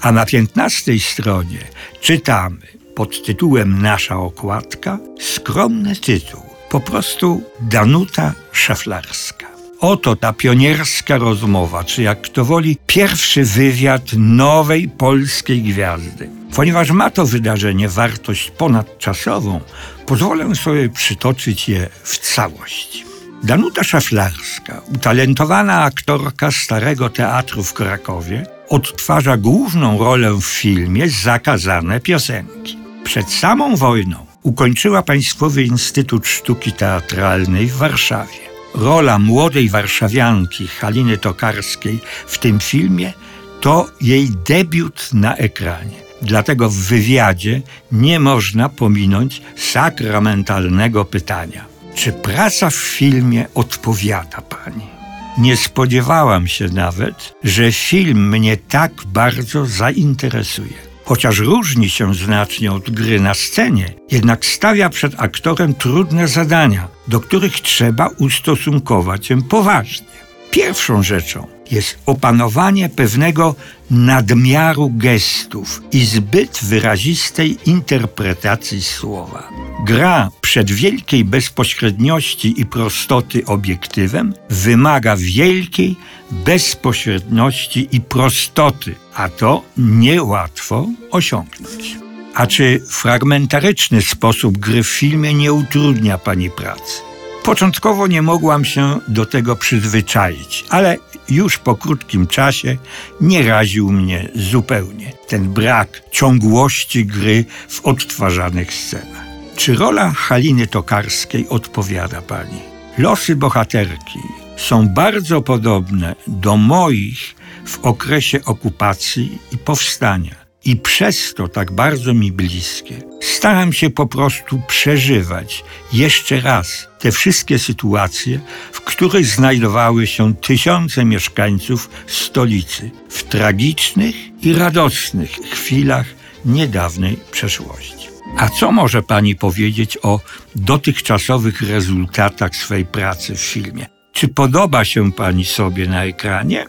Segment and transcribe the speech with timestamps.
[0.00, 1.58] A na 15 stronie
[2.00, 2.56] czytamy
[2.94, 6.42] pod tytułem Nasza okładka skromny tytuł.
[6.70, 9.46] Po prostu Danuta Szaflarska.
[9.80, 16.30] Oto ta pionierska rozmowa, czy jak kto woli, pierwszy wywiad nowej polskiej gwiazdy.
[16.54, 19.60] Ponieważ ma to wydarzenie wartość ponadczasową,
[20.06, 23.04] pozwolę sobie przytoczyć je w całości.
[23.42, 32.78] Danuta Szaflarska, utalentowana aktorka Starego Teatru w Krakowie, odtwarza główną rolę w filmie Zakazane piosenki.
[33.04, 38.38] Przed samą wojną ukończyła Państwowy Instytut Sztuki Teatralnej w Warszawie.
[38.74, 43.12] Rola młodej warszawianki Haliny Tokarskiej w tym filmie
[43.60, 45.96] to jej debiut na ekranie.
[46.22, 54.97] Dlatego w wywiadzie nie można pominąć sakramentalnego pytania: czy praca w filmie odpowiada pani?
[55.38, 60.88] Nie spodziewałam się nawet, że film mnie tak bardzo zainteresuje.
[61.04, 67.20] Chociaż różni się znacznie od gry na scenie, jednak stawia przed aktorem trudne zadania, do
[67.20, 70.27] których trzeba ustosunkować się poważnie.
[70.50, 73.54] Pierwszą rzeczą jest opanowanie pewnego
[73.90, 79.48] nadmiaru gestów i zbyt wyrazistej interpretacji słowa.
[79.86, 85.96] Gra przed wielkiej bezpośredniości i prostoty obiektywem wymaga wielkiej
[86.30, 91.96] bezpośredności i prostoty, a to niełatwo osiągnąć.
[92.34, 97.07] A czy fragmentaryczny sposób gry w filmie nie utrudnia pani pracy?
[97.48, 100.96] Początkowo nie mogłam się do tego przyzwyczaić, ale
[101.28, 102.76] już po krótkim czasie
[103.20, 109.24] nie raził mnie zupełnie ten brak ciągłości gry w odtwarzanych scenach.
[109.56, 112.60] Czy rola Haliny Tokarskiej odpowiada pani?
[112.98, 114.18] Losy bohaterki
[114.56, 117.34] są bardzo podobne do moich
[117.66, 123.02] w okresie okupacji i powstania i przez to tak bardzo mi bliskie.
[123.20, 128.40] Staram się po prostu przeżywać jeszcze raz te wszystkie sytuacje,
[128.72, 136.06] w których znajdowały się tysiące mieszkańców stolicy w tragicznych i radosnych chwilach
[136.44, 138.08] niedawnej przeszłości.
[138.36, 140.20] A co może Pani powiedzieć o
[140.56, 143.86] dotychczasowych rezultatach swej pracy w filmie?
[144.12, 146.66] Czy podoba się Pani sobie na ekranie?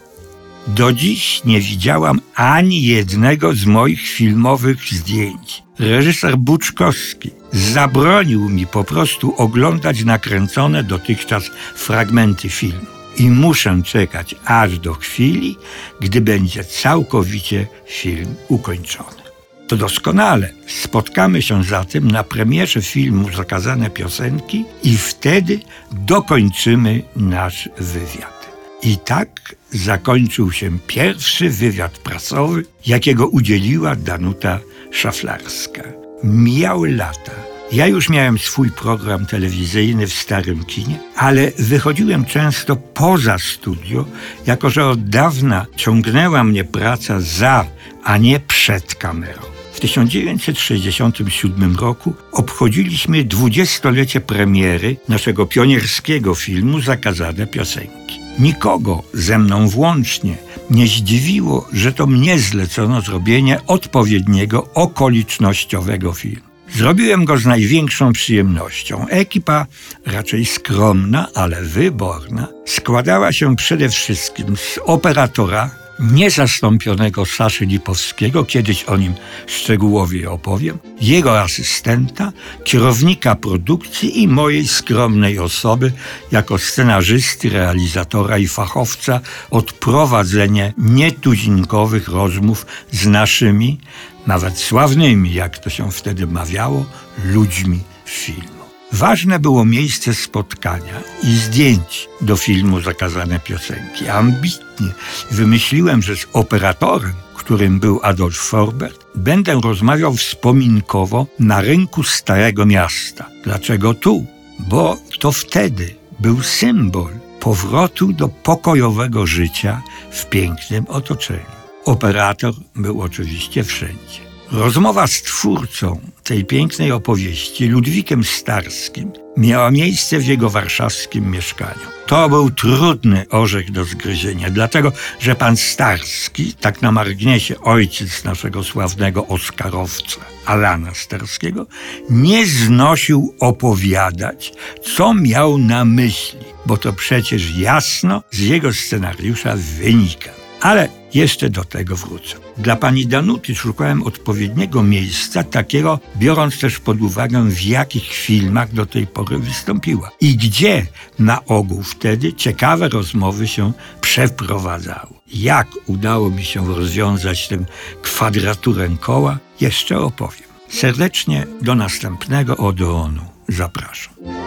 [0.66, 5.62] Do dziś nie widziałam ani jednego z moich filmowych zdjęć.
[5.78, 12.86] Reżyser Buczkowski zabronił mi po prostu oglądać nakręcone dotychczas fragmenty filmu.
[13.16, 15.56] I muszę czekać aż do chwili,
[16.00, 19.20] gdy będzie całkowicie film ukończony.
[19.68, 20.52] To doskonale.
[20.66, 25.60] Spotkamy się zatem na premierze filmu Zakazane Piosenki i wtedy
[25.92, 28.39] dokończymy nasz wywiad.
[28.82, 34.58] I tak zakończył się pierwszy wywiad prasowy, jakiego udzieliła Danuta
[34.90, 35.82] Szaflarska.
[36.24, 37.32] Mijały lata.
[37.72, 44.04] Ja już miałem swój program telewizyjny w starym kinie, ale wychodziłem często poza studio,
[44.46, 47.66] jako że od dawna ciągnęła mnie praca za,
[48.04, 49.42] a nie przed kamerą.
[49.72, 58.29] W 1967 roku obchodziliśmy dwudziestolecie premiery naszego pionierskiego filmu Zakazane piosenki.
[58.40, 60.36] Nikogo, ze mną włącznie,
[60.70, 66.46] nie zdziwiło, że to mnie zlecono zrobienie odpowiedniego okolicznościowego filmu.
[66.74, 69.06] Zrobiłem go z największą przyjemnością.
[69.08, 69.66] Ekipa,
[70.06, 78.96] raczej skromna, ale wyborna, składała się przede wszystkim z operatora, niezastąpionego Saszy Lipowskiego, kiedyś o
[78.96, 79.14] nim
[79.46, 82.32] szczegółowiej opowiem, jego asystenta,
[82.64, 85.92] kierownika produkcji i mojej skromnej osoby
[86.32, 89.20] jako scenarzysty, realizatora i fachowca
[89.50, 93.80] od prowadzenia nietuzinkowych rozmów z naszymi,
[94.26, 96.86] nawet sławnymi, jak to się wtedy mawiało,
[97.24, 98.59] ludźmi filmu.
[98.92, 104.08] Ważne było miejsce spotkania i zdjęć do filmu Zakazane Piosenki.
[104.08, 104.88] Ambitnie
[105.30, 113.26] wymyśliłem, że z operatorem, którym był Adolf Forbert, będę rozmawiał wspominkowo na rynku Starego Miasta.
[113.44, 114.26] Dlaczego tu?
[114.58, 121.60] Bo to wtedy był symbol powrotu do pokojowego życia w pięknym otoczeniu.
[121.84, 124.29] Operator był oczywiście wszędzie.
[124.52, 131.80] Rozmowa z twórcą tej pięknej opowieści, Ludwikiem Starskim, miała miejsce w jego warszawskim mieszkaniu.
[132.06, 138.64] To był trudny orzech do zgryzienia, dlatego że pan Starski, tak na marginesie ojciec naszego
[138.64, 141.66] sławnego Oscarowca, Alana Starskiego,
[142.10, 144.52] nie znosił opowiadać,
[144.96, 150.30] co miał na myśli, bo to przecież jasno z jego scenariusza wynika.
[150.60, 152.36] Ale jeszcze do tego wrócę.
[152.56, 158.86] Dla pani Danuty szukałem odpowiedniego miejsca, takiego, biorąc też pod uwagę, w jakich filmach do
[158.86, 160.86] tej pory wystąpiła i gdzie
[161.18, 165.14] na ogół wtedy ciekawe rozmowy się przeprowadzały.
[165.34, 167.58] Jak udało mi się rozwiązać tę
[168.02, 170.50] kwadraturę koła, jeszcze opowiem.
[170.68, 174.39] Serdecznie do następnego Odeonu zapraszam.